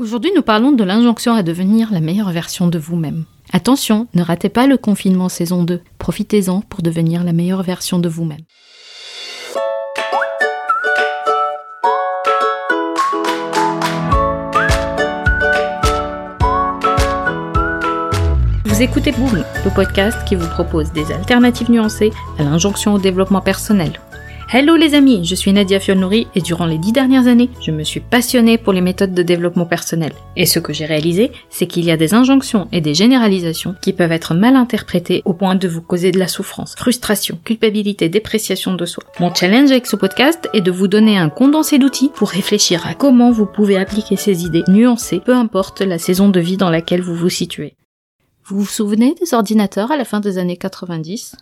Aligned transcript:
Aujourd'hui, 0.00 0.32
nous 0.34 0.40
parlons 0.40 0.72
de 0.72 0.82
l'injonction 0.82 1.34
à 1.34 1.42
devenir 1.42 1.92
la 1.92 2.00
meilleure 2.00 2.30
version 2.30 2.68
de 2.68 2.78
vous-même. 2.78 3.26
Attention, 3.52 4.06
ne 4.14 4.22
ratez 4.22 4.48
pas 4.48 4.66
le 4.66 4.78
confinement 4.78 5.28
saison 5.28 5.62
2. 5.62 5.82
Profitez-en 5.98 6.62
pour 6.62 6.80
devenir 6.80 7.22
la 7.22 7.34
meilleure 7.34 7.62
version 7.62 7.98
de 7.98 8.08
vous-même. 8.08 8.40
Vous 18.64 18.80
écoutez 18.80 19.12
Boom, 19.12 19.44
le 19.66 19.74
podcast 19.74 20.16
qui 20.26 20.34
vous 20.34 20.48
propose 20.48 20.92
des 20.92 21.12
alternatives 21.12 21.70
nuancées 21.70 22.10
à 22.38 22.44
l'injonction 22.44 22.94
au 22.94 22.98
développement 22.98 23.42
personnel. 23.42 24.00
Hello 24.52 24.74
les 24.74 24.96
amis, 24.96 25.24
je 25.24 25.36
suis 25.36 25.52
Nadia 25.52 25.78
Fiolnouri 25.78 26.26
et 26.34 26.40
durant 26.40 26.66
les 26.66 26.76
dix 26.76 26.90
dernières 26.90 27.28
années, 27.28 27.50
je 27.60 27.70
me 27.70 27.84
suis 27.84 28.00
passionnée 28.00 28.58
pour 28.58 28.72
les 28.72 28.80
méthodes 28.80 29.14
de 29.14 29.22
développement 29.22 29.64
personnel. 29.64 30.10
Et 30.34 30.44
ce 30.44 30.58
que 30.58 30.72
j'ai 30.72 30.86
réalisé, 30.86 31.30
c'est 31.50 31.68
qu'il 31.68 31.84
y 31.84 31.92
a 31.92 31.96
des 31.96 32.14
injonctions 32.14 32.66
et 32.72 32.80
des 32.80 32.92
généralisations 32.92 33.76
qui 33.80 33.92
peuvent 33.92 34.10
être 34.10 34.34
mal 34.34 34.56
interprétées 34.56 35.22
au 35.24 35.34
point 35.34 35.54
de 35.54 35.68
vous 35.68 35.82
causer 35.82 36.10
de 36.10 36.18
la 36.18 36.26
souffrance, 36.26 36.74
frustration, 36.76 37.38
culpabilité, 37.44 38.08
dépréciation 38.08 38.74
de 38.74 38.86
soi. 38.86 39.04
Mon 39.20 39.32
challenge 39.32 39.70
avec 39.70 39.86
ce 39.86 39.94
podcast 39.94 40.48
est 40.52 40.62
de 40.62 40.72
vous 40.72 40.88
donner 40.88 41.16
un 41.16 41.28
condensé 41.28 41.78
d'outils 41.78 42.10
pour 42.12 42.30
réfléchir 42.30 42.88
à 42.88 42.94
comment 42.94 43.30
vous 43.30 43.46
pouvez 43.46 43.76
appliquer 43.76 44.16
ces 44.16 44.44
idées 44.44 44.64
nuancées, 44.66 45.20
peu 45.20 45.36
importe 45.36 45.80
la 45.80 45.98
saison 45.98 46.28
de 46.28 46.40
vie 46.40 46.56
dans 46.56 46.70
laquelle 46.70 47.02
vous 47.02 47.14
vous 47.14 47.30
situez. 47.30 47.76
Vous 48.44 48.58
vous 48.58 48.66
souvenez 48.66 49.14
des 49.14 49.32
ordinateurs 49.32 49.92
à 49.92 49.96
la 49.96 50.04
fin 50.04 50.18
des 50.18 50.38
années 50.38 50.56
90 50.56 51.36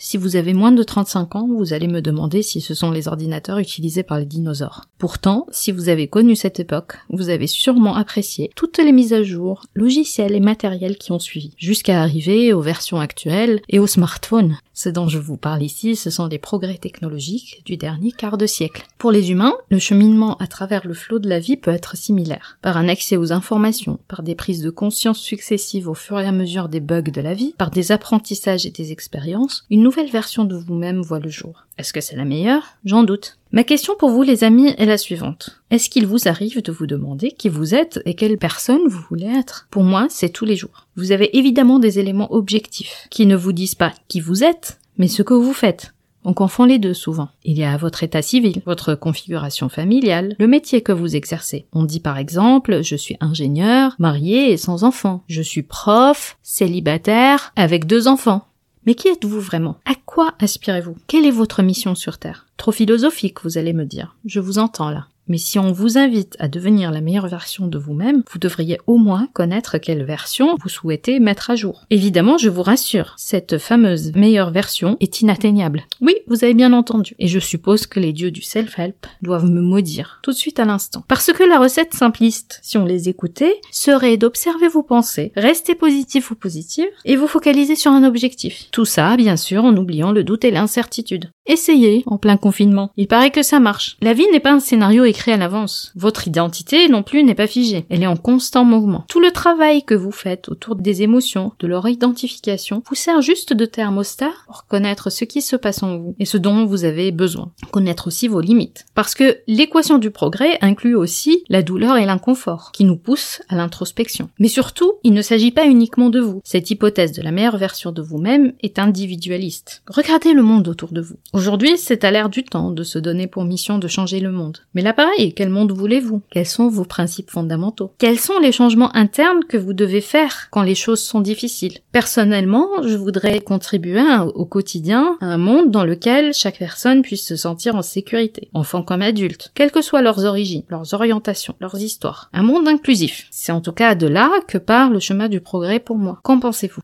si 0.00 0.16
vous 0.16 0.36
avez 0.36 0.54
moins 0.54 0.70
de 0.70 0.82
35 0.84 1.34
ans, 1.34 1.48
vous 1.48 1.72
allez 1.72 1.88
me 1.88 2.00
demander 2.00 2.42
si 2.42 2.60
ce 2.60 2.72
sont 2.72 2.92
les 2.92 3.08
ordinateurs 3.08 3.58
utilisés 3.58 4.04
par 4.04 4.20
les 4.20 4.26
dinosaures. 4.26 4.84
Pourtant, 4.96 5.46
si 5.50 5.72
vous 5.72 5.88
avez 5.88 6.06
connu 6.06 6.36
cette 6.36 6.60
époque, 6.60 6.94
vous 7.10 7.30
avez 7.30 7.48
sûrement 7.48 7.96
apprécié 7.96 8.50
toutes 8.54 8.78
les 8.78 8.92
mises 8.92 9.12
à 9.12 9.24
jour, 9.24 9.64
logiciels 9.74 10.36
et 10.36 10.40
matériels 10.40 10.98
qui 10.98 11.10
ont 11.10 11.18
suivi, 11.18 11.52
jusqu'à 11.58 12.00
arriver 12.00 12.52
aux 12.52 12.60
versions 12.60 13.00
actuelles 13.00 13.60
et 13.68 13.80
aux 13.80 13.88
smartphones. 13.88 14.56
Ce 14.80 14.88
dont 14.88 15.08
je 15.08 15.18
vous 15.18 15.36
parle 15.36 15.64
ici, 15.64 15.96
ce 15.96 16.08
sont 16.08 16.28
des 16.28 16.38
progrès 16.38 16.78
technologiques 16.78 17.62
du 17.64 17.76
dernier 17.76 18.12
quart 18.12 18.38
de 18.38 18.46
siècle. 18.46 18.86
Pour 18.96 19.10
les 19.10 19.32
humains, 19.32 19.56
le 19.70 19.80
cheminement 19.80 20.36
à 20.36 20.46
travers 20.46 20.86
le 20.86 20.94
flot 20.94 21.18
de 21.18 21.28
la 21.28 21.40
vie 21.40 21.56
peut 21.56 21.72
être 21.72 21.96
similaire. 21.96 22.58
Par 22.62 22.76
un 22.76 22.88
accès 22.88 23.16
aux 23.16 23.32
informations, 23.32 23.98
par 24.06 24.22
des 24.22 24.36
prises 24.36 24.62
de 24.62 24.70
conscience 24.70 25.18
successives 25.18 25.88
au 25.88 25.94
fur 25.94 26.20
et 26.20 26.28
à 26.28 26.30
mesure 26.30 26.68
des 26.68 26.78
bugs 26.78 27.02
de 27.02 27.20
la 27.20 27.34
vie, 27.34 27.56
par 27.58 27.72
des 27.72 27.90
apprentissages 27.90 28.66
et 28.66 28.70
des 28.70 28.92
expériences, 28.92 29.66
une 29.68 29.82
nouvelle 29.82 30.12
version 30.12 30.44
de 30.44 30.54
vous-même 30.54 31.00
voit 31.00 31.18
le 31.18 31.28
jour. 31.28 31.66
Est-ce 31.76 31.92
que 31.92 32.00
c'est 32.00 32.14
la 32.14 32.24
meilleure? 32.24 32.62
J'en 32.84 33.02
doute. 33.02 33.36
Ma 33.50 33.64
question 33.64 33.94
pour 33.98 34.10
vous 34.10 34.22
les 34.22 34.44
amis 34.44 34.74
est 34.76 34.84
la 34.84 34.98
suivante. 34.98 35.62
Est-ce 35.70 35.88
qu'il 35.88 36.06
vous 36.06 36.28
arrive 36.28 36.62
de 36.62 36.70
vous 36.70 36.86
demander 36.86 37.30
qui 37.30 37.48
vous 37.48 37.74
êtes 37.74 37.98
et 38.04 38.12
quelle 38.12 38.36
personne 38.36 38.86
vous 38.86 39.00
voulez 39.08 39.26
être? 39.26 39.68
Pour 39.70 39.84
moi, 39.84 40.06
c'est 40.10 40.28
tous 40.28 40.44
les 40.44 40.54
jours. 40.54 40.86
Vous 40.96 41.12
avez 41.12 41.34
évidemment 41.38 41.78
des 41.78 41.98
éléments 41.98 42.30
objectifs 42.34 43.06
qui 43.08 43.24
ne 43.24 43.36
vous 43.36 43.52
disent 43.52 43.74
pas 43.74 43.94
qui 44.06 44.20
vous 44.20 44.44
êtes, 44.44 44.78
mais 44.98 45.08
ce 45.08 45.22
que 45.22 45.32
vous 45.32 45.54
faites. 45.54 45.94
On 46.24 46.34
confond 46.34 46.64
les 46.64 46.78
deux 46.78 46.92
souvent. 46.92 47.30
Il 47.42 47.56
y 47.56 47.64
a 47.64 47.74
votre 47.78 48.02
état 48.02 48.20
civil, 48.20 48.60
votre 48.66 48.94
configuration 48.94 49.70
familiale, 49.70 50.36
le 50.38 50.46
métier 50.46 50.82
que 50.82 50.92
vous 50.92 51.16
exercez. 51.16 51.64
On 51.72 51.84
dit 51.84 52.00
par 52.00 52.18
exemple, 52.18 52.82
je 52.82 52.96
suis 52.96 53.16
ingénieur, 53.20 53.94
marié 53.98 54.52
et 54.52 54.58
sans 54.58 54.84
enfant. 54.84 55.22
Je 55.26 55.40
suis 55.40 55.62
prof, 55.62 56.36
célibataire, 56.42 57.52
avec 57.56 57.86
deux 57.86 58.08
enfants. 58.08 58.44
Mais 58.86 58.94
qui 58.94 59.08
êtes-vous 59.08 59.40
vraiment? 59.40 59.78
À 59.84 59.94
quoi 60.06 60.34
aspirez-vous? 60.38 60.96
Quelle 61.06 61.26
est 61.26 61.30
votre 61.30 61.62
mission 61.62 61.94
sur 61.94 62.18
Terre? 62.18 62.46
Trop 62.56 62.72
philosophique, 62.72 63.42
vous 63.42 63.58
allez 63.58 63.72
me 63.72 63.84
dire. 63.84 64.16
Je 64.24 64.40
vous 64.40 64.58
entends 64.58 64.90
là. 64.90 65.06
Mais 65.28 65.38
si 65.38 65.58
on 65.58 65.72
vous 65.72 65.98
invite 65.98 66.36
à 66.38 66.48
devenir 66.48 66.90
la 66.90 67.00
meilleure 67.00 67.28
version 67.28 67.66
de 67.66 67.78
vous-même, 67.78 68.22
vous 68.30 68.38
devriez 68.38 68.78
au 68.86 68.96
moins 68.96 69.28
connaître 69.32 69.78
quelle 69.78 70.04
version 70.04 70.56
vous 70.62 70.68
souhaitez 70.68 71.20
mettre 71.20 71.50
à 71.50 71.56
jour. 71.56 71.84
Évidemment, 71.90 72.38
je 72.38 72.48
vous 72.48 72.62
rassure, 72.62 73.14
cette 73.16 73.58
fameuse 73.58 74.12
meilleure 74.14 74.50
version 74.50 74.96
est 75.00 75.20
inatteignable. 75.20 75.84
Oui, 76.00 76.14
vous 76.26 76.44
avez 76.44 76.54
bien 76.54 76.72
entendu. 76.72 77.14
Et 77.18 77.28
je 77.28 77.38
suppose 77.38 77.86
que 77.86 78.00
les 78.00 78.12
dieux 78.12 78.30
du 78.30 78.42
self-help 78.42 79.06
doivent 79.22 79.50
me 79.50 79.60
maudire 79.60 80.20
tout 80.22 80.30
de 80.30 80.36
suite 80.36 80.60
à 80.60 80.64
l'instant. 80.64 81.04
Parce 81.08 81.32
que 81.32 81.44
la 81.44 81.58
recette 81.58 81.94
simpliste, 81.94 82.60
si 82.62 82.78
on 82.78 82.84
les 82.84 83.08
écoutait, 83.08 83.60
serait 83.70 84.16
d'observer 84.16 84.68
vos 84.68 84.82
pensées, 84.82 85.32
rester 85.36 85.74
positif 85.74 86.30
ou 86.30 86.34
positive, 86.34 86.88
et 87.04 87.16
vous 87.16 87.26
focaliser 87.26 87.76
sur 87.76 87.92
un 87.92 88.04
objectif. 88.04 88.68
Tout 88.72 88.84
ça, 88.84 89.16
bien 89.16 89.36
sûr, 89.36 89.64
en 89.64 89.76
oubliant 89.76 90.12
le 90.12 90.24
doute 90.24 90.44
et 90.44 90.50
l'incertitude. 90.50 91.30
Essayez, 91.48 92.02
en 92.04 92.18
plein 92.18 92.36
confinement. 92.36 92.90
Il 92.98 93.08
paraît 93.08 93.30
que 93.30 93.42
ça 93.42 93.58
marche. 93.58 93.96
La 94.02 94.12
vie 94.12 94.26
n'est 94.30 94.38
pas 94.38 94.52
un 94.52 94.60
scénario 94.60 95.04
écrit 95.04 95.32
à 95.32 95.38
l'avance. 95.38 95.92
Votre 95.96 96.28
identité 96.28 96.88
non 96.90 97.02
plus 97.02 97.24
n'est 97.24 97.34
pas 97.34 97.46
figée. 97.46 97.86
Elle 97.88 98.02
est 98.02 98.06
en 98.06 98.16
constant 98.16 98.64
mouvement. 98.64 99.06
Tout 99.08 99.18
le 99.18 99.30
travail 99.30 99.82
que 99.82 99.94
vous 99.94 100.12
faites 100.12 100.50
autour 100.50 100.76
des 100.76 101.00
émotions, 101.00 101.52
de 101.58 101.66
leur 101.66 101.88
identification, 101.88 102.82
vous 102.86 102.94
sert 102.94 103.22
juste 103.22 103.54
de 103.54 103.64
thermostat 103.64 104.32
pour 104.46 104.66
connaître 104.66 105.08
ce 105.08 105.24
qui 105.24 105.40
se 105.40 105.56
passe 105.56 105.82
en 105.82 105.96
vous 105.96 106.14
et 106.18 106.26
ce 106.26 106.36
dont 106.36 106.66
vous 106.66 106.84
avez 106.84 107.12
besoin. 107.12 107.50
Connaître 107.70 108.08
aussi 108.08 108.28
vos 108.28 108.42
limites. 108.42 108.84
Parce 108.94 109.14
que 109.14 109.38
l'équation 109.46 109.96
du 109.96 110.10
progrès 110.10 110.58
inclut 110.60 110.94
aussi 110.94 111.44
la 111.48 111.62
douleur 111.62 111.96
et 111.96 112.04
l'inconfort, 112.04 112.72
qui 112.72 112.84
nous 112.84 112.96
poussent 112.96 113.40
à 113.48 113.56
l'introspection. 113.56 114.28
Mais 114.38 114.48
surtout, 114.48 114.92
il 115.02 115.14
ne 115.14 115.22
s'agit 115.22 115.50
pas 115.50 115.66
uniquement 115.66 116.10
de 116.10 116.20
vous. 116.20 116.42
Cette 116.44 116.70
hypothèse 116.70 117.12
de 117.12 117.22
la 117.22 117.32
meilleure 117.32 117.56
version 117.56 117.90
de 117.90 118.02
vous-même 118.02 118.52
est 118.60 118.78
individualiste. 118.78 119.82
Regardez 119.88 120.34
le 120.34 120.42
monde 120.42 120.68
autour 120.68 120.92
de 120.92 121.00
vous. 121.00 121.16
Aujourd'hui, 121.38 121.78
c'est 121.78 122.02
à 122.02 122.10
l'ère 122.10 122.30
du 122.30 122.42
temps 122.42 122.72
de 122.72 122.82
se 122.82 122.98
donner 122.98 123.28
pour 123.28 123.44
mission 123.44 123.78
de 123.78 123.86
changer 123.86 124.18
le 124.18 124.32
monde. 124.32 124.58
Mais 124.74 124.82
là 124.82 124.92
pareil, 124.92 125.34
quel 125.34 125.50
monde 125.50 125.70
voulez-vous? 125.70 126.20
Quels 126.32 126.46
sont 126.46 126.66
vos 126.66 126.82
principes 126.82 127.30
fondamentaux? 127.30 127.92
Quels 127.98 128.18
sont 128.18 128.40
les 128.40 128.50
changements 128.50 128.92
internes 128.96 129.44
que 129.48 129.56
vous 129.56 129.72
devez 129.72 130.00
faire 130.00 130.48
quand 130.50 130.62
les 130.62 130.74
choses 130.74 131.00
sont 131.00 131.20
difficiles? 131.20 131.78
Personnellement, 131.92 132.66
je 132.82 132.96
voudrais 132.96 133.38
contribuer 133.38 134.02
au 134.34 134.46
quotidien 134.46 135.16
à 135.20 135.26
un 135.26 135.38
monde 135.38 135.70
dans 135.70 135.84
lequel 135.84 136.34
chaque 136.34 136.58
personne 136.58 137.02
puisse 137.02 137.28
se 137.28 137.36
sentir 137.36 137.76
en 137.76 137.82
sécurité, 137.82 138.50
enfant 138.52 138.82
comme 138.82 139.02
adulte, 139.02 139.52
quelles 139.54 139.70
que 139.70 139.80
soient 139.80 140.02
leurs 140.02 140.24
origines, 140.24 140.64
leurs 140.68 140.92
orientations, 140.92 141.54
leurs 141.60 141.80
histoires. 141.80 142.30
Un 142.32 142.42
monde 142.42 142.66
inclusif. 142.66 143.28
C'est 143.30 143.52
en 143.52 143.60
tout 143.60 143.70
cas 143.70 143.94
de 143.94 144.08
là 144.08 144.28
que 144.48 144.58
part 144.58 144.90
le 144.90 144.98
chemin 144.98 145.28
du 145.28 145.40
progrès 145.40 145.78
pour 145.78 145.98
moi. 145.98 146.18
Qu'en 146.24 146.40
pensez-vous? 146.40 146.80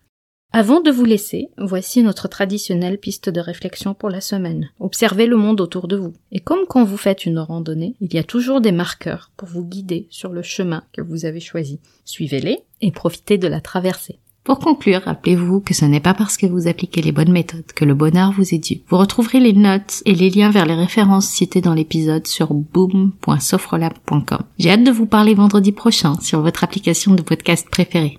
Avant 0.56 0.80
de 0.80 0.92
vous 0.92 1.04
laisser, 1.04 1.48
voici 1.58 2.04
notre 2.04 2.28
traditionnelle 2.28 2.98
piste 2.98 3.28
de 3.28 3.40
réflexion 3.40 3.92
pour 3.92 4.08
la 4.08 4.20
semaine. 4.20 4.70
Observez 4.78 5.26
le 5.26 5.36
monde 5.36 5.60
autour 5.60 5.88
de 5.88 5.96
vous. 5.96 6.12
Et 6.30 6.38
comme 6.38 6.64
quand 6.68 6.84
vous 6.84 6.96
faites 6.96 7.26
une 7.26 7.40
randonnée, 7.40 7.96
il 8.00 8.14
y 8.14 8.18
a 8.18 8.22
toujours 8.22 8.60
des 8.60 8.70
marqueurs 8.70 9.32
pour 9.36 9.48
vous 9.48 9.64
guider 9.64 10.06
sur 10.10 10.32
le 10.32 10.42
chemin 10.42 10.84
que 10.92 11.00
vous 11.00 11.24
avez 11.24 11.40
choisi. 11.40 11.80
Suivez-les 12.04 12.60
et 12.82 12.92
profitez 12.92 13.36
de 13.36 13.48
la 13.48 13.60
traversée. 13.60 14.20
Pour 14.44 14.60
conclure, 14.60 15.00
rappelez-vous 15.06 15.58
que 15.58 15.74
ce 15.74 15.86
n'est 15.86 15.98
pas 15.98 16.14
parce 16.14 16.36
que 16.36 16.46
vous 16.46 16.68
appliquez 16.68 17.02
les 17.02 17.10
bonnes 17.10 17.32
méthodes 17.32 17.72
que 17.74 17.84
le 17.84 17.94
bonheur 17.94 18.30
vous 18.30 18.54
est 18.54 18.58
dû. 18.58 18.82
Vous 18.88 18.98
retrouverez 18.98 19.40
les 19.40 19.54
notes 19.54 20.04
et 20.04 20.14
les 20.14 20.30
liens 20.30 20.50
vers 20.50 20.66
les 20.66 20.76
références 20.76 21.26
citées 21.26 21.62
dans 21.62 21.74
l'épisode 21.74 22.28
sur 22.28 22.54
boom.sofrelab.com. 22.54 24.44
J'ai 24.60 24.70
hâte 24.70 24.84
de 24.84 24.92
vous 24.92 25.06
parler 25.06 25.34
vendredi 25.34 25.72
prochain 25.72 26.14
sur 26.20 26.42
votre 26.42 26.62
application 26.62 27.12
de 27.16 27.22
podcast 27.22 27.66
préférée. 27.68 28.18